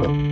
Mm-hmm. 0.00 0.29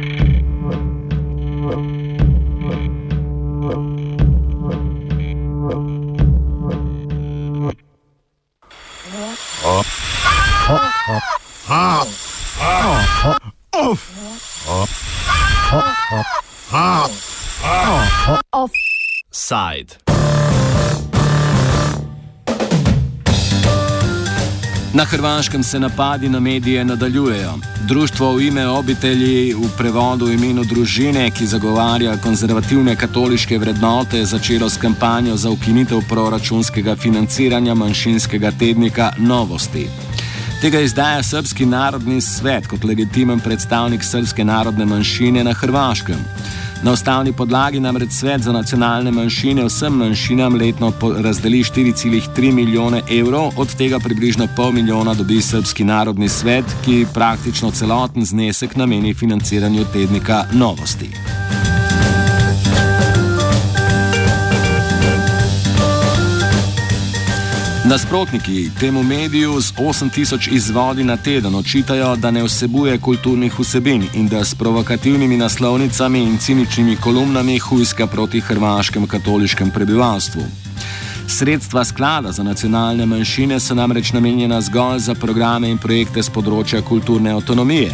Na 24.95 25.05
Hrvaškem 25.05 25.62
se 25.62 25.80
napadi 25.80 26.29
na 26.29 26.41
medije 26.41 26.84
nadaljujejo. 26.84 27.55
Društvo 27.88 28.32
v 28.32 28.43
ime 28.43 28.66
obitelji 28.66 29.55
v 29.55 29.68
prevodu 29.79 30.27
v 30.27 30.32
imenu 30.32 30.64
družine, 30.64 31.30
ki 31.30 31.46
zagovarja 31.46 32.16
konzervativne 32.16 32.96
katoliške 32.96 33.59
vrednote, 33.59 34.19
je 34.19 34.27
začelo 34.27 34.69
s 34.70 34.77
kampanjo 34.77 35.37
za 35.37 35.51
ukinitev 35.51 36.01
proračunskega 36.09 36.96
financiranja 36.96 37.74
manjšinskega 37.74 38.51
tednika 38.59 39.12
Novosti. 39.19 39.88
Tega 40.60 40.80
izdaja 40.80 41.23
Srpski 41.23 41.66
narodni 41.66 42.20
svet 42.20 42.66
kot 42.66 42.84
legitimen 42.84 43.41
predstavnik 43.41 44.05
srpske 44.05 44.45
narodne 44.45 44.87
manjšine 44.87 45.45
na 45.45 45.52
Hrvaškem. 45.52 46.16
Na 46.82 46.92
ustavni 46.92 47.32
podlagi 47.32 47.80
namreč 47.80 48.12
svet 48.12 48.42
za 48.42 48.52
nacionalne 48.52 49.10
manjšine 49.10 49.64
vsem 49.64 49.92
manjšinam 49.92 50.55
letno 50.55 50.92
razdeli 51.18 51.62
4,3 51.64 52.52
milijone 52.52 53.02
evrov, 53.10 53.51
od 53.56 53.74
tega 53.74 53.98
približno 53.98 54.48
pol 54.56 54.73
milijona 54.73 55.14
dobi 55.14 55.41
Srpski 55.41 55.84
narodni 55.84 56.28
svet, 56.28 56.64
ki 56.84 57.06
praktično 57.14 57.70
celoten 57.70 58.24
znesek 58.24 58.77
nameni 58.77 59.14
financiranju 59.14 59.84
tednika 59.92 60.45
Novosti. 60.52 61.10
Nasprotniki 67.89 68.70
temu 68.81 69.03
mediju 69.03 69.61
z 69.61 69.72
8000 69.72 70.53
izvodi 70.53 71.05
na 71.05 71.17
teden 71.17 71.55
očitajo, 71.55 72.17
da 72.17 72.31
ne 72.31 72.42
vsebuje 72.44 72.98
kulturnih 72.98 73.61
vsebin 73.61 74.05
in 74.14 74.28
da 74.28 74.44
s 74.44 74.55
provokativnimi 74.55 75.36
naslovnicami 75.36 76.22
in 76.22 76.39
ciničnimi 76.39 76.97
kolumnami 76.97 77.59
hujska 77.59 78.06
proti 78.06 78.41
hrvaškem 78.41 79.06
katoliškem 79.06 79.70
prebivalstvu. 79.70 80.42
Sredstva 81.28 81.84
sklada 81.84 82.33
za 82.33 82.42
nacionalne 82.42 83.06
manjšine 83.06 83.61
so 83.61 83.75
namreč 83.75 84.12
namenjena 84.12 84.61
zgolj 84.61 84.98
za 84.98 85.14
programe 85.14 85.70
in 85.70 85.78
projekte 85.78 86.22
z 86.22 86.31
področja 86.31 86.83
kulturne 86.83 87.31
avtonomije. 87.31 87.92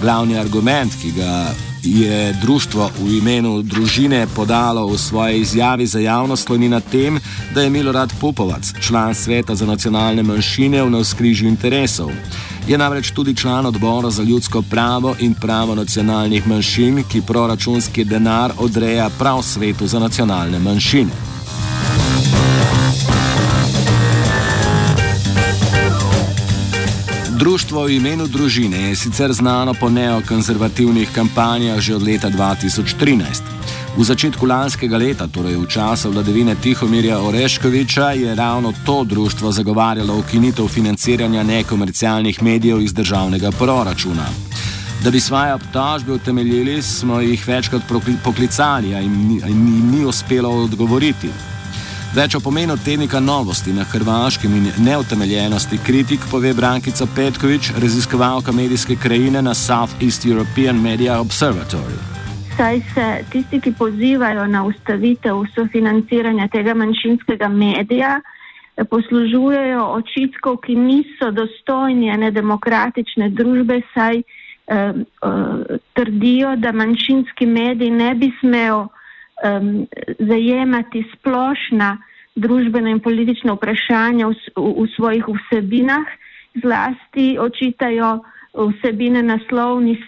Glavni 0.00 0.38
argument, 0.38 0.92
ki 1.02 1.12
ga 1.12 1.54
je 1.82 2.32
društvo 2.32 2.90
v 3.00 3.18
imenu 3.18 3.62
družine 3.62 4.26
podalo 4.36 4.86
v 4.86 4.98
svoji 4.98 5.40
izjavi 5.40 5.86
za 5.86 5.98
javnost, 5.98 6.44
sloni 6.46 6.68
na 6.68 6.80
tem, 6.80 7.20
da 7.54 7.62
je 7.62 7.70
Milorad 7.70 8.12
Popovac, 8.20 8.72
član 8.80 9.14
sveta 9.14 9.54
za 9.54 9.66
nacionalne 9.66 10.22
manjšine 10.22 10.82
v 10.82 10.90
navskrižju 10.90 11.48
interesov. 11.48 12.10
Je 12.68 12.78
namreč 12.78 13.10
tudi 13.10 13.36
član 13.36 13.66
odbora 13.66 14.10
za 14.10 14.22
ljudsko 14.22 14.62
pravo 14.62 15.16
in 15.20 15.34
pravo 15.34 15.74
nacionalnih 15.74 16.46
manjšin, 16.46 17.04
ki 17.10 17.22
proračunski 17.26 18.04
denar 18.04 18.52
odreja 18.58 19.10
prav 19.18 19.42
svetu 19.42 19.86
za 19.86 19.98
nacionalne 19.98 20.58
manjšine. 20.58 21.31
Društvo 27.42 27.90
v 27.90 27.98
imenu 27.98 28.28
družine 28.30 28.78
je 28.88 28.96
sicer 28.96 29.32
znano 29.34 29.74
po 29.74 29.88
neokonzervativnih 29.90 31.10
kampanjah 31.10 31.80
že 31.82 31.96
od 31.98 32.02
leta 32.06 32.30
2013. 32.30 33.98
V 33.98 34.04
začetku 34.04 34.46
lanskega 34.46 34.94
leta, 34.94 35.26
torej 35.26 35.58
v 35.58 35.66
času 35.66 36.14
vladavine 36.14 36.54
Tihomirja 36.54 37.18
Oreškoviča, 37.18 38.14
je 38.14 38.34
ravno 38.34 38.70
to 38.86 39.02
društvo 39.04 39.52
zagovarjalo 39.52 40.22
ukinitev 40.22 40.68
financiranja 40.70 41.42
nekomercialnih 41.42 42.42
medijev 42.42 42.78
iz 42.80 42.94
državnega 42.94 43.50
proračuna. 43.50 44.26
Da 45.02 45.10
bi 45.10 45.20
svoje 45.20 45.54
obtožbe 45.54 46.12
utemeljili, 46.12 46.82
smo 46.82 47.20
jih 47.20 47.48
večkrat 47.48 47.82
poklicali, 48.24 48.94
a 48.94 49.00
jim 49.00 49.18
ni, 49.26 49.42
ni 49.90 50.04
uspelo 50.04 50.62
odgovoriti. 50.62 51.51
Več 52.12 52.34
o 52.36 52.40
pomenu 52.44 52.74
tednika 52.76 53.20
novosti 53.24 53.72
na 53.72 53.86
Hrvaškem 53.88 54.52
in 54.52 54.66
neutemeljenosti 54.84 55.78
kritik 55.86 56.26
pove 56.30 56.50
Brankica 56.52 57.06
Petkovič, 57.16 57.70
raziskovalka 57.80 58.52
medijske 58.52 58.98
krajine 59.00 59.40
na 59.42 59.54
Southeast 59.56 60.26
European 60.28 60.76
Media 60.76 61.16
Observatory. 61.24 61.96
Saj 62.56 62.82
se 62.92 63.06
tisti, 63.32 63.60
ki 63.64 63.72
pozivajo 63.78 64.44
na 64.46 64.60
ustavitev 64.68 65.40
sofinanciranja 65.54 66.50
tega 66.52 66.74
manjšinskega 66.74 67.48
medija, 67.48 68.20
poslužujejo 68.90 69.88
očitkov, 69.96 70.60
ki 70.68 70.76
niso 70.76 71.32
dostojni 71.32 72.12
ene 72.12 72.30
demokratične 72.30 73.30
družbe, 73.32 73.80
saj 73.94 74.20
eh, 74.20 74.24
eh, 74.68 75.78
trdijo, 75.96 76.56
da 76.56 76.76
manjšinski 76.76 77.46
medij 77.46 77.90
ne 77.90 78.14
bi 78.14 78.34
smel 78.40 78.90
um, 79.42 79.86
zajemati 80.18 81.04
splošna 81.16 81.98
družbena 82.34 82.90
in 82.90 83.00
politična 83.00 83.52
vprašanja 83.52 84.28
v, 84.28 84.36
v, 84.56 84.68
v 84.82 84.88
svojih 84.96 85.24
vsebinah, 85.28 86.06
zlasti 86.62 87.36
očitajo 87.40 88.18
vsebine 88.52 89.22
naslovnih 89.22 89.98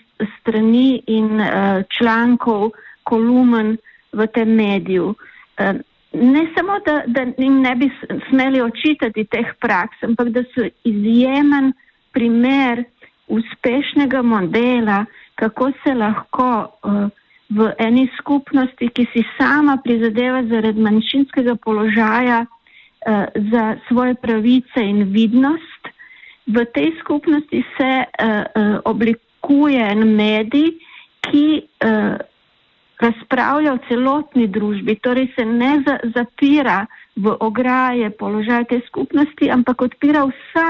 strani 0.40 1.02
in 1.06 1.40
uh, 1.40 1.82
člankov, 1.98 2.70
kolumen 3.04 3.76
v 4.12 4.26
tem 4.26 4.54
mediju. 4.56 5.14
Uh, 5.58 5.76
ne 6.14 6.46
samo, 6.56 6.78
da, 6.86 7.02
da 7.06 7.26
jim 7.38 7.60
ne 7.60 7.74
bi 7.76 7.90
smeli 8.28 8.60
očitati 8.60 9.24
teh 9.24 9.52
praks, 9.60 10.02
ampak 10.02 10.28
da 10.28 10.44
so 10.54 10.68
izjemen 10.84 11.72
primer 12.12 12.84
uspešnega 13.28 14.22
modela, 14.22 15.04
kako 15.34 15.72
se 15.82 15.94
lahko 15.94 16.68
uh, 16.82 17.08
v 17.50 17.72
eni 17.78 18.08
skupnosti, 18.18 18.88
ki 18.88 19.04
si 19.12 19.24
sama 19.38 19.76
prizadeva 19.84 20.42
zaradi 20.48 20.80
manjšinskega 20.80 21.56
položaja 21.60 22.44
uh, 22.46 23.26
za 23.52 23.76
svoje 23.88 24.14
pravice 24.14 24.80
in 24.80 25.12
vidnost. 25.12 25.82
V 26.46 26.64
tej 26.72 26.92
skupnosti 27.00 27.64
se 27.76 27.92
uh, 28.04 28.24
uh, 28.24 28.80
oblikuje 28.84 29.80
en 29.80 30.16
medij, 30.16 30.76
ki 31.20 31.64
uh, 31.84 32.16
razpravlja 33.00 33.72
o 33.74 33.82
celotni 33.88 34.48
družbi, 34.48 34.96
torej 35.02 35.32
se 35.36 35.44
ne 35.44 35.82
za, 35.86 35.98
zapira 36.14 36.86
v 37.16 37.36
ograje 37.40 38.10
položaja 38.10 38.64
te 38.64 38.80
skupnosti, 38.86 39.50
ampak 39.50 39.82
odpira 39.82 40.24
vsa 40.28 40.68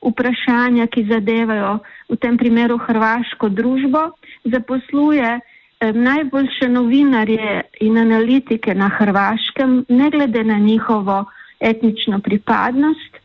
vprašanja, 0.00 0.86
ki 0.86 1.04
zadevajo 1.10 1.78
v 2.08 2.16
tem 2.16 2.38
primeru 2.40 2.78
hrvaško 2.80 3.48
družbo, 3.52 4.10
zaposluje 4.44 5.40
najboljše 5.80 6.68
novinarje 6.68 7.62
in 7.80 7.98
analitike 7.98 8.74
na 8.74 8.88
Hrvaškem, 8.88 9.84
ne 9.88 10.10
glede 10.10 10.44
na 10.44 10.58
njihovo 10.58 11.24
etnično 11.60 12.20
pripadnost, 12.20 13.16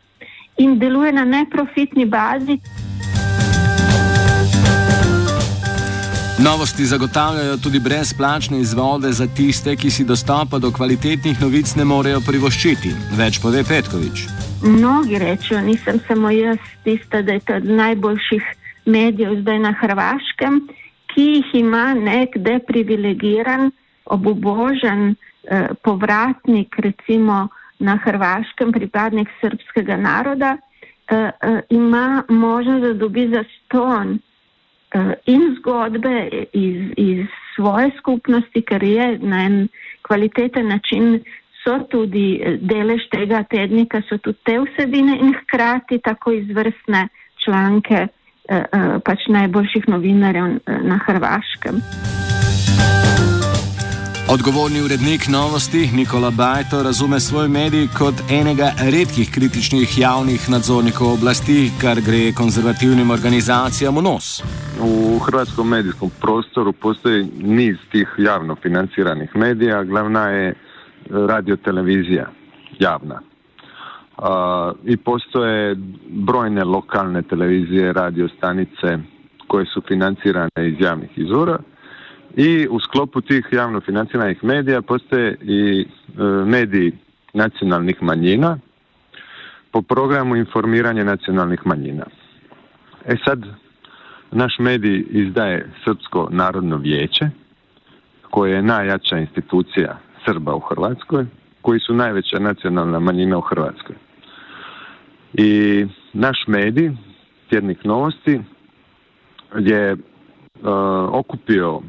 in 0.58 0.80
deluje 0.80 1.12
na 1.12 1.26
neprofitni 1.26 2.06
bazi. 2.06 2.60
Novosti 6.44 6.86
zagotavljajo 6.86 7.58
tudi 7.58 7.80
brezplačne 7.80 8.60
izvode 8.60 9.12
za 9.12 9.28
tiste, 9.28 9.76
ki 9.76 9.90
si 9.90 10.04
dostopa 10.04 10.60
do 10.60 10.72
kvalitetnih 10.72 11.42
novic 11.42 11.76
ne 11.76 11.86
morejo 11.86 12.20
privoščiti. 12.28 12.92
Več 13.18 13.40
pove 13.42 13.64
Petkovič. 13.64 14.26
Mnogi 14.64 15.20
rečejo, 15.20 15.62
nisem 15.62 16.00
samo 16.08 16.30
jaz 16.30 16.58
tista, 16.84 17.22
da 17.22 17.32
je 17.32 17.40
to 17.40 17.56
od 17.56 17.66
najboljših 17.66 18.44
medijev 18.86 19.40
zdaj 19.42 19.60
na 19.60 19.72
Hrvaškem 19.80 20.68
ki 21.16 21.24
jih 21.32 21.54
ima 21.64 21.94
nek 21.94 22.36
deprivilegiran, 22.44 23.72
obubožen 24.06 25.16
eh, 25.16 25.70
povratnik, 25.84 26.76
recimo 26.78 27.48
na 27.80 27.96
Hrvaškem, 28.04 28.72
pripadnik 28.72 29.32
srpskega 29.42 29.98
naroda, 29.98 30.58
eh, 31.08 31.32
eh, 31.42 31.62
ima 31.70 32.24
možnost, 32.30 32.84
da 32.84 32.94
dobi 32.94 33.30
zaston 33.32 34.20
eh, 34.92 35.14
in 35.26 35.56
zgodbe 35.60 36.30
iz, 36.54 36.92
iz 36.98 37.26
svoje 37.56 37.92
skupnosti, 37.98 38.62
ker 38.62 38.84
je 38.84 39.18
na 39.22 39.44
en 39.46 39.68
kvaliteten 40.02 40.68
način. 40.68 41.24
So 41.64 41.80
tudi 41.90 42.42
eh, 42.44 42.58
delež 42.62 43.08
tega 43.10 43.44
tednika, 43.50 44.04
so 44.10 44.18
tudi 44.18 44.38
te 44.44 44.60
vsebine 44.60 45.18
in 45.18 45.34
hkrati 45.34 46.00
tako 46.04 46.32
izvrstne 46.32 47.08
članke, 47.46 48.08
pač 49.04 49.28
najboljših 49.28 49.88
novinarjev 49.88 50.46
eh, 50.46 50.80
na 50.84 51.00
Hrvaškem. 51.06 51.82
Odgovorni 54.30 54.82
urednik 54.82 55.28
novosti 55.30 55.90
Nikola 55.94 56.32
Bajto 56.32 56.84
razume 56.84 57.20
svoj 57.20 57.48
medij 57.48 57.88
kot 57.98 58.14
enega 58.32 58.72
redkih 58.92 59.30
kritičnih 59.32 60.00
javnih 60.00 60.50
nadzornikov 60.50 61.14
oblasti, 61.14 61.70
kar 61.82 62.02
gre 62.02 62.34
konzervativnim 62.34 63.12
organizacijam 63.12 63.98
v 63.98 64.02
nos. 64.02 64.42
U 64.82 65.20
hrvatskom 65.20 65.70
medijskom 65.70 66.10
prostoru 66.22 66.74
postoji 66.74 67.30
niz 67.38 67.78
tih 67.92 68.10
javno 68.18 68.56
financiranih 68.56 69.36
medija, 69.36 69.84
glavna 69.84 70.28
je 70.30 70.54
radio 71.10 71.56
televizija 71.56 72.26
javna. 72.80 73.22
I 74.84 74.98
postoje 74.98 75.76
brojne 76.10 76.64
lokalne 76.64 77.22
televizije, 77.22 77.94
radio 77.94 78.28
stanice 78.38 78.98
koje 79.48 79.66
su 79.66 79.82
financirane 79.88 80.50
iz 80.58 80.76
javnih 80.80 81.10
izvora 81.16 81.60
i 82.36 82.68
u 82.70 82.80
sklopu 82.80 83.22
tih 83.22 83.48
javno 83.52 83.82
financiranih 83.82 84.44
medija 84.44 84.82
postoje 84.82 85.38
i 85.42 85.82
e, 85.82 86.24
mediji 86.46 86.92
nacionalnih 87.34 88.04
manjina 88.04 88.58
po 89.72 89.82
programu 89.82 90.36
informiranja 90.36 91.04
nacionalnih 91.04 91.60
manjina. 91.66 92.06
E 93.06 93.16
sad, 93.26 93.46
naš 94.32 94.60
medij 94.60 95.06
izdaje 95.10 95.70
Srpsko 95.86 96.28
narodno 96.32 96.78
vijeće, 96.78 97.30
koje 98.30 98.52
je 98.52 98.62
najjača 98.62 99.18
institucija 99.18 99.98
Srba 100.26 100.56
u 100.56 100.60
Hrvatskoj, 100.60 101.26
koji 101.62 101.80
su 101.80 101.94
najveća 101.94 102.40
nacionalna 102.40 103.00
manjina 103.00 103.38
u 103.38 103.42
Hrvatskoj. 103.42 103.96
I 105.38 105.86
naš 106.14 106.44
medij, 106.48 106.92
tjednik 107.50 107.84
novosti, 107.84 108.42
je 109.60 109.94
uh, 109.94 110.00
okupio 111.12 111.76
uh, 111.76 111.84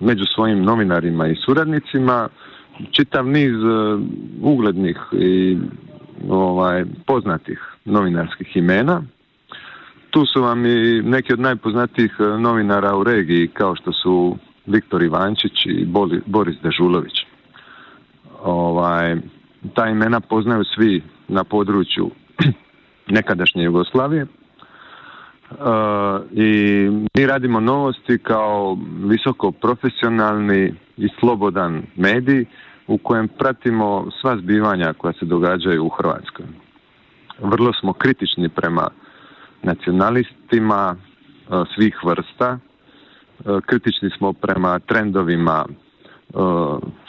među 0.00 0.24
svojim 0.34 0.62
novinarima 0.62 1.26
i 1.26 1.36
suradnicima 1.36 2.28
čitav 2.90 3.26
niz 3.26 3.54
uh, 3.54 4.00
uglednih 4.42 4.96
i 5.12 5.58
ovaj, 6.28 6.84
poznatih 7.06 7.60
novinarskih 7.84 8.56
imena. 8.56 9.02
Tu 10.10 10.26
su 10.26 10.42
vam 10.42 10.66
i 10.66 11.02
neki 11.02 11.32
od 11.32 11.40
najpoznatijih 11.40 12.12
novinara 12.38 12.96
u 12.96 13.04
regiji 13.04 13.48
kao 13.48 13.76
što 13.76 13.92
su 13.92 14.36
Viktor 14.66 15.02
Ivančić 15.02 15.66
i 15.66 15.86
Boris 16.26 16.56
Dežulović. 16.62 17.14
Ovaj, 18.42 19.16
ta 19.74 19.88
imena 19.88 20.20
poznaju 20.20 20.64
svi 20.64 21.02
na 21.32 21.44
području 21.44 22.10
nekadašnje 23.16 23.64
Jugoslavije. 23.64 24.26
I 26.32 26.50
mi 27.14 27.26
radimo 27.26 27.60
novosti 27.60 28.18
kao 28.18 28.78
visoko 29.04 29.52
profesionalni 29.52 30.74
i 30.96 31.08
slobodan 31.20 31.82
medij 31.96 32.44
u 32.86 32.98
kojem 32.98 33.28
pratimo 33.28 34.10
sva 34.20 34.36
zbivanja 34.36 34.92
koja 34.92 35.12
se 35.12 35.24
događaju 35.24 35.84
u 35.84 35.88
Hrvatskoj. 35.88 36.46
Vrlo 37.38 37.72
smo 37.72 37.92
kritični 37.92 38.48
prema 38.48 38.88
nacionalistima 39.62 40.96
svih 41.74 42.04
vrsta, 42.04 42.58
kritični 43.66 44.10
smo 44.18 44.32
prema 44.32 44.78
trendovima 44.78 45.66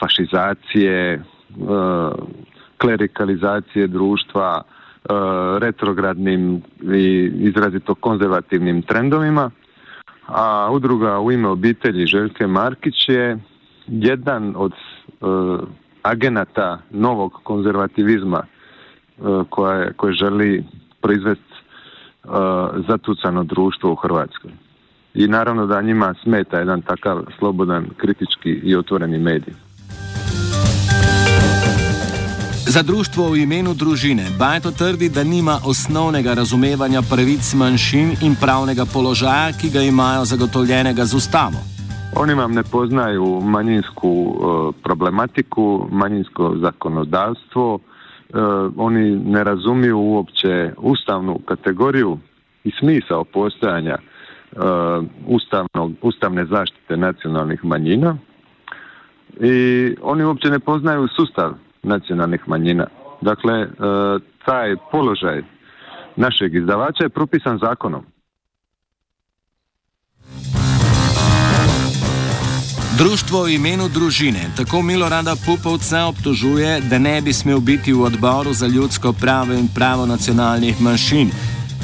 fašizacije, 0.00 1.22
klerikalizacije 2.78 3.86
društva, 3.86 4.62
retrogradnim 5.58 6.62
i 6.94 7.30
izrazito 7.34 7.94
konzervativnim 7.94 8.82
trendovima. 8.82 9.50
A 10.26 10.68
udruga 10.72 11.20
u 11.20 11.32
ime 11.32 11.48
obitelji 11.48 12.06
Željke 12.06 12.46
Markić 12.46 13.08
je 13.08 13.38
jedan 13.86 14.54
od 14.56 14.72
agenata 16.02 16.78
novog 16.90 17.40
konzervativizma 17.42 18.42
koje, 19.48 19.92
koje 19.92 20.12
želi 20.12 20.64
proizvesti 21.00 21.54
zatucano 22.88 23.44
društvo 23.44 23.92
u 23.92 23.94
Hrvatskoj 23.94 24.50
i 25.14 25.28
naravno 25.28 25.66
da 25.66 25.82
njima 25.82 26.14
smeta 26.22 26.58
jedan 26.58 26.82
takav 26.82 27.24
slobodan, 27.38 27.86
kritički 27.96 28.50
i 28.50 28.76
otvoreni 28.76 29.18
medij. 29.18 29.54
Za 32.66 32.82
društvo 32.82 33.28
v 33.30 33.36
imenu 33.36 33.74
družine 33.74 34.24
Bajto 34.38 34.70
trdi, 34.70 35.08
da 35.08 35.24
nima 35.24 35.58
osnovnega 35.66 36.34
razumevanja 36.34 37.02
pravic 37.10 37.54
manjšin 37.54 38.08
in 38.22 38.32
pravnega 38.40 38.84
položaja, 38.94 39.52
ki 39.60 39.68
ga 39.70 39.80
imajo 39.80 40.24
zagotovljenega 40.24 41.04
z 41.04 41.14
ustavo. 41.14 41.60
Oni 42.16 42.34
vam 42.34 42.52
ne 42.52 42.62
poznaju 42.62 43.40
manjinsku 43.40 44.08
uh, 44.08 44.74
problematiku, 44.84 45.88
manjinsko 45.92 46.56
zakonodavstvo, 46.62 47.74
uh, 47.74 47.80
oni 48.76 49.10
ne 49.10 49.44
razumiju 49.44 49.98
uopće 49.98 50.72
ustavnu 50.78 51.38
kategoriju 51.48 52.18
i 52.64 52.70
smisao 52.80 53.24
postojanja 53.24 53.96
Uh, 54.56 55.04
ustavnog, 55.26 55.92
ustavne 56.02 56.44
zaštite 56.46 56.96
nacionalnih 56.96 57.64
manjina 57.64 58.16
i 59.40 59.56
oni 60.02 60.24
uopće 60.24 60.50
ne 60.50 60.58
poznaju 60.58 61.08
sustav 61.16 61.52
nacionalnih 61.84 62.40
manjina. 62.46 62.86
Dakle, 63.20 63.62
uh, 63.62 64.22
taj 64.44 64.76
položaj 64.90 65.42
našeg 66.16 66.54
izdavača 66.54 67.04
je 67.04 67.08
propisan 67.08 67.58
zakonom. 67.58 68.04
Društvo 72.98 73.42
v 73.42 73.54
imenu 73.54 73.88
družine 73.88 74.38
tako 74.56 74.82
Milorada 74.82 75.34
Pupovca 75.46 76.04
obtožuje, 76.06 76.80
da 76.80 76.98
ne 76.98 77.20
bi 77.20 77.32
smel 77.32 77.60
biti 77.60 77.92
v 77.92 78.02
odboru 78.02 78.52
za 78.52 78.66
ljudsko 78.66 79.12
pravo 79.12 79.52
in 79.52 79.68
pravo 79.74 80.06
nacionalnih 80.06 80.80
manjšin, 80.80 81.30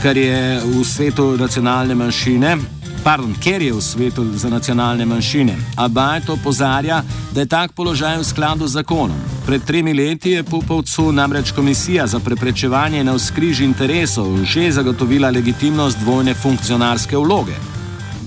kar 0.03 0.17
je 0.17 0.61
v 0.65 0.85
svetu 0.85 1.37
nacionalne 1.37 1.95
manjšine. 1.95 2.80
Pardon, 3.05 3.33
ker 3.33 3.63
je 3.63 3.73
v 3.73 3.81
svetu 3.81 4.25
za 4.37 4.53
nacionalne 4.53 5.07
manjšine. 5.09 5.57
Abajt 5.81 6.29
opozarja, 6.29 7.01
da 7.33 7.41
je 7.41 7.49
tak 7.49 7.73
položaj 7.73 8.21
v 8.21 8.29
skladu 8.29 8.69
z 8.69 8.77
zakonom. 8.77 9.17
Pred 9.49 9.65
tremi 9.65 9.97
leti 9.97 10.37
je 10.37 10.45
Pupovcu 10.45 11.09
namreč 11.09 11.53
komisija 11.57 12.05
za 12.07 12.21
preprečevanje 12.21 13.01
na 13.05 13.17
vzkriž 13.17 13.65
interesov 13.65 14.45
že 14.45 14.69
zagotovila 14.69 15.33
legitimnost 15.33 15.97
dvojne 16.05 16.35
funkcionarske 16.37 17.17
vloge. 17.17 17.57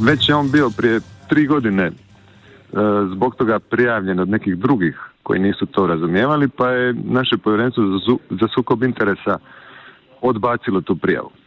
Več 0.01 0.29
je 0.29 0.35
on 0.35 0.49
bil 0.49 0.73
prije 0.73 1.05
tri 1.29 1.45
godine 1.45 1.85
e, 1.85 1.93
zbog 3.13 3.35
toga 3.37 3.59
prijavljen 3.59 4.19
od 4.19 4.29
nekih 4.29 4.57
drugih 4.57 4.97
koji 5.23 5.39
nisu 5.39 5.65
to 5.65 5.87
razumijevali, 5.87 6.47
pa 6.49 6.69
je 6.69 6.93
naše 6.93 7.37
povjerenstvo 7.37 7.83
za 8.41 8.47
sukob 8.55 8.83
interesa 8.83 9.37
odbacilo 10.21 10.81
tu 10.81 10.95
prijavu. 10.95 11.42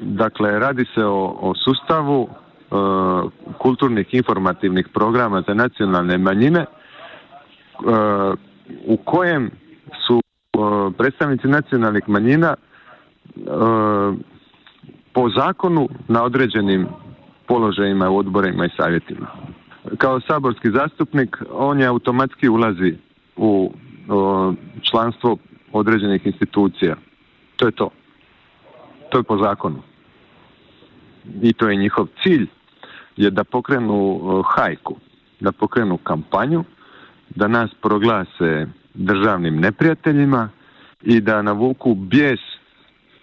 Dakle, 0.00 0.58
radi 0.58 0.84
se 0.94 1.04
o, 1.04 1.36
o 1.40 1.54
sustavu 1.54 2.28
e, 2.28 2.74
kulturnih 3.58 4.14
informativnih 4.14 4.88
programa 4.94 5.42
za 5.48 5.54
nacionalne 5.54 6.18
manjine 6.18 6.60
e, 6.60 6.66
u 8.86 8.96
kojem 8.96 9.50
su 10.06 10.20
e, 10.20 10.58
predstavnici 10.98 11.48
nacionalnih 11.48 12.08
manjina 12.08 12.54
po 15.12 15.30
zakonu 15.36 15.88
na 16.08 16.24
određenim 16.24 16.86
položajima 17.46 18.10
u 18.10 18.16
odborima 18.16 18.66
i 18.66 18.70
savjetima. 18.76 19.26
Kao 19.98 20.20
saborski 20.20 20.70
zastupnik 20.70 21.36
on 21.52 21.80
je 21.80 21.86
automatski 21.86 22.48
ulazi 22.48 22.94
u 23.36 23.72
članstvo 24.82 25.36
određenih 25.72 26.26
institucija. 26.26 26.96
To 27.56 27.66
je 27.66 27.72
to. 27.72 27.90
To 29.10 29.18
je 29.18 29.22
po 29.22 29.38
zakonu 29.38 29.82
i 31.42 31.52
to 31.52 31.68
je 31.68 31.76
njihov 31.76 32.06
cilj, 32.22 32.46
je 33.16 33.30
da 33.30 33.44
pokrenu 33.44 34.20
hajku, 34.54 34.96
da 35.40 35.52
pokrenu 35.52 35.96
kampanju, 35.96 36.64
da 37.30 37.48
nas 37.48 37.70
proglase 37.82 38.66
državnim 38.94 39.60
neprijateljima 39.60 40.48
i 41.02 41.20
da 41.20 41.42
navuku 41.42 41.94
bijes 41.94 42.40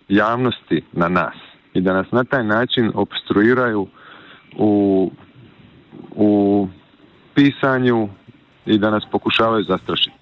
javnosti 0.10 0.82
na 0.92 1.10
nas 1.10 1.36
i 1.74 1.82
da 1.82 1.94
nas 1.94 2.12
na 2.12 2.24
taj 2.24 2.44
način 2.44 2.92
obstruiraju 2.96 3.88
u, 4.58 5.12
u 6.16 6.68
pisanju 7.36 8.10
i 8.66 8.78
da 8.78 8.90
nas 8.90 9.04
pokušavaju 9.12 9.64
zastrašiti. 9.64 10.15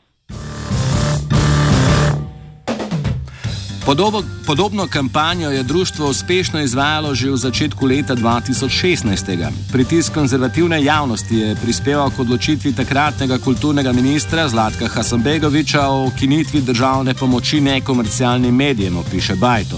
Podobo, 3.86 4.22
podobno 4.48 4.88
kampanjo 4.88 5.50
je 5.50 5.64
društvo 5.64 6.10
uspešno 6.10 6.62
izvajalo 6.62 7.16
že 7.16 7.30
v 7.30 7.38
začetku 7.38 7.86
leta 7.86 8.16
2016. 8.16 9.52
Pritisk 9.74 10.14
konzervativne 10.14 10.84
javnosti 10.84 11.36
je 11.36 11.56
prispeval 11.64 12.10
k 12.10 12.20
odločitvi 12.20 12.72
takratnega 12.76 13.38
kulturnega 13.44 13.92
ministra 13.92 14.48
Zlatka 14.48 14.88
Hasanbegoviča 14.88 15.82
o 15.88 16.08
ukinitvi 16.08 16.62
državne 16.62 17.14
pomoči 17.14 17.62
nekomercialnim 17.62 18.56
medijem, 18.56 18.94
piše 19.12 19.36
Bajto. 19.36 19.78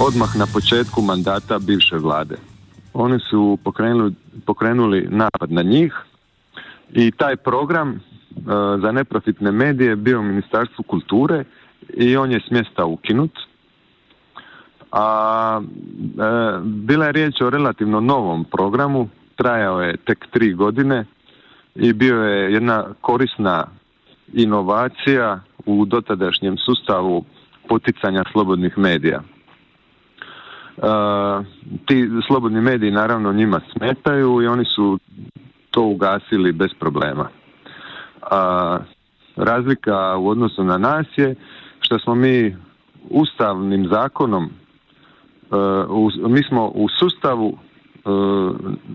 Odmah 0.00 0.36
na 0.36 0.46
početku 0.46 1.02
mandata 1.02 1.58
bivše 1.58 1.96
vlade. 1.96 2.36
Oni 2.94 3.18
su 3.30 3.58
pokrenuli, 3.64 4.14
pokrenuli 4.46 5.06
napad 5.10 5.52
na 5.52 5.62
njih 5.62 5.94
I 6.92 7.10
taj 7.10 7.36
program 7.36 7.90
e, 7.90 8.00
za 8.82 8.92
neprofitne 8.92 9.52
medije 9.52 9.96
bio 9.96 10.20
u 10.20 10.22
Ministarstvu 10.22 10.82
kulture 10.82 11.44
i 11.94 12.16
on 12.16 12.32
je 12.32 12.40
smjesta 12.48 12.84
ukinut. 12.84 13.38
A 14.92 15.60
e, 15.60 15.64
bila 16.62 17.06
je 17.06 17.12
riječ 17.12 17.40
o 17.40 17.50
relativno 17.50 18.00
novom 18.00 18.44
programu, 18.44 19.08
trajao 19.36 19.82
je 19.82 19.96
tek 19.96 20.26
tri 20.30 20.54
godine 20.54 21.04
i 21.74 21.92
bio 21.92 22.22
je 22.22 22.52
jedna 22.52 22.84
korisna 23.00 23.66
inovacija 24.32 25.40
u 25.66 25.84
dotadašnjem 25.84 26.56
sustavu 26.56 27.24
poticanja 27.68 28.24
slobodnih 28.32 28.78
medija. 28.78 29.22
Uh, 30.76 31.46
ti 31.86 32.08
slobodni 32.26 32.60
mediji 32.60 32.90
naravno 32.90 33.32
njima 33.32 33.60
smetaju 33.72 34.42
i 34.42 34.46
oni 34.46 34.64
su 34.64 34.98
to 35.70 35.82
ugasili 35.82 36.52
bez 36.52 36.70
problema. 36.80 37.28
Uh, 38.22 38.84
razlika 39.36 40.16
u 40.16 40.28
odnosu 40.28 40.64
na 40.64 40.78
nas 40.78 41.06
je 41.16 41.34
što 41.80 41.98
smo 41.98 42.14
mi 42.14 42.56
ustavnim 43.10 43.88
zakonom, 43.88 44.50
uh, 45.50 46.30
mi 46.30 46.42
smo 46.42 46.68
u 46.68 46.88
sustavu 46.88 47.58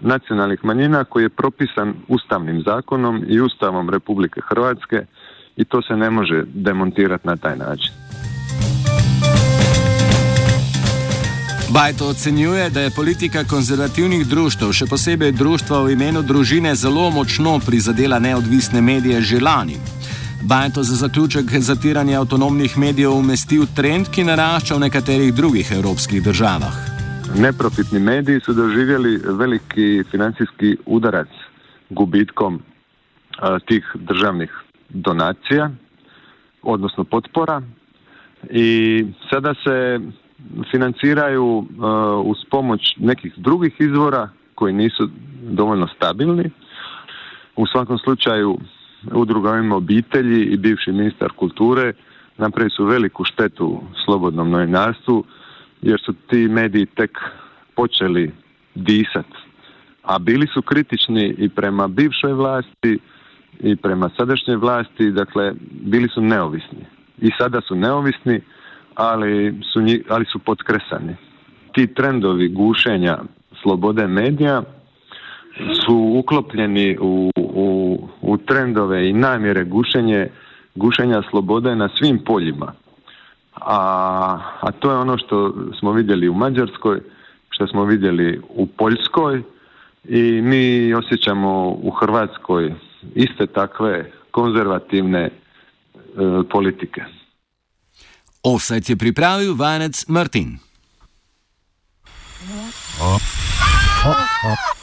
nacionalnih 0.01 0.65
manjina 0.65 1.03
koji 1.03 1.23
je 1.23 1.29
propisan 1.29 1.93
ustavnim 2.07 2.63
zakonom 2.65 3.23
i 3.27 3.41
ustavom 3.41 3.89
Republike 3.89 4.41
Hrvatske 4.49 5.05
i 5.55 5.65
to 5.65 5.81
se 5.81 5.95
ne 5.95 6.09
može 6.09 6.43
demontirati 6.53 7.27
na 7.27 7.35
taj 7.35 7.57
način. 7.57 7.93
Bajto 11.69 12.07
ocenjuje, 12.07 12.69
da 12.69 12.81
je 12.81 12.91
politika 12.95 13.43
konzervativnih 13.43 14.27
društv, 14.27 14.71
še 14.71 14.85
posebej 14.85 15.31
društva 15.31 15.81
v 15.83 15.91
imenu 15.91 16.21
družine, 16.21 16.75
zelo 16.75 17.09
močno 17.09 17.59
prizadela 17.65 18.19
neodvisne 18.19 18.81
medije 18.81 19.21
že 19.21 19.39
lani. 19.39 19.77
Bajto 20.49 20.83
za 20.83 20.95
zaključek 20.95 21.45
zatiranja 21.59 22.19
avtonomnih 22.19 22.77
medijev 22.77 23.11
umestil 23.11 23.63
trend, 23.75 24.09
ki 24.11 24.23
narašča 24.23 24.75
v 24.75 24.79
nekaterih 24.79 25.33
drugih 25.33 25.71
evropskih 25.71 26.23
državah. 26.23 26.75
Neprofitni 27.39 27.99
mediji 27.99 28.41
so 28.45 28.53
doživeli 28.53 29.21
veliki 29.23 30.03
financijski 30.11 30.77
udarac 30.85 31.27
gubitkom 31.89 32.55
uh, 32.55 32.61
tih 33.67 33.85
državnih 33.95 34.51
donacija, 34.89 35.71
odnosno 36.61 37.03
potpora. 37.03 37.61
I 38.49 38.67
sada 39.29 39.53
se 39.63 39.99
financiraju 40.71 41.45
uh, 41.45 41.65
uz 42.25 42.37
pomoć 42.51 42.81
nekih 42.97 43.33
drugih 43.37 43.73
izvora 43.79 44.29
koji 44.55 44.73
nisu 44.73 45.09
dovoljno 45.41 45.87
stabilni. 45.95 46.51
U 47.55 47.67
svakom 47.67 47.97
slučaju 47.97 48.59
udruga 49.11 49.57
ima 49.57 49.75
obitelji 49.75 50.43
i 50.45 50.57
bivši 50.57 50.91
ministar 50.91 51.31
kulture 51.31 51.93
napravili 52.37 52.71
su 52.71 52.85
veliku 52.85 53.23
štetu 53.23 53.81
slobodnom 54.05 54.49
novinarstvu 54.49 55.23
jer 55.81 55.99
su 56.05 56.13
ti 56.13 56.47
mediji 56.47 56.85
tek 56.85 57.19
počeli 57.75 58.31
disat. 58.75 59.25
A 60.03 60.19
bili 60.19 60.47
su 60.53 60.61
kritični 60.61 61.35
i 61.37 61.49
prema 61.49 61.87
bivšoj 61.87 62.33
vlasti 62.33 62.99
i 63.59 63.75
prema 63.75 64.09
sadašnjoj 64.17 64.57
vlasti, 64.57 65.11
dakle 65.11 65.53
bili 65.71 66.09
su 66.09 66.21
neovisni. 66.21 66.85
I 67.17 67.29
sada 67.37 67.61
su 67.61 67.75
neovisni, 67.75 68.41
ali 68.95 69.61
su, 69.73 69.79
ali 70.09 70.25
su 70.25 70.39
potkresani. 70.39 71.15
Ti 71.73 71.93
trendovi 71.93 72.47
gušenja 72.47 73.17
slobode 73.61 74.07
medija 74.07 74.63
su 75.85 76.13
uklopljeni 76.19 76.97
u, 77.01 77.31
u, 77.35 77.97
u 78.21 78.37
trendove 78.37 79.09
i 79.09 79.13
namjere 79.13 79.63
gušenje, 79.63 80.27
gušenja 80.75 81.21
slobode 81.29 81.75
na 81.75 81.89
svim 81.97 82.19
poljima. 82.25 82.73
A, 83.55 83.79
a 84.61 84.71
to 84.71 84.91
je 84.91 84.97
ono 84.97 85.17
što 85.17 85.53
smo 85.79 85.91
vidjeli 85.91 86.29
u 86.29 86.33
Mađarskoj, 86.33 87.01
što 87.49 87.67
smo 87.67 87.85
vidjeli 87.85 88.41
u 88.49 88.67
Poljskoj 88.67 89.43
i 90.03 90.41
mi 90.41 90.93
osjećamo 90.93 91.69
u 91.69 91.91
Hrvatskoj 91.91 92.73
iste 93.15 93.47
takve 93.47 94.11
konzervativne 94.31 95.21
e, 95.21 95.31
politike. 96.51 97.01
Offset 98.43 98.89
je 98.89 98.95
pripravil 98.95 99.55
vajenec 99.55 100.07
Martin. 100.07 100.59
Oh. 103.01 103.19
Oh. 104.05 104.15
Oh. 104.45 104.82